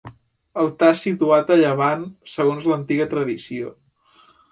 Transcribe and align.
Altar 0.61 0.87
situat 1.01 1.51
a 1.55 1.57
llevant 1.59 2.05
segons 2.37 2.65
l'antiga 2.71 3.07
tradició. 3.13 3.71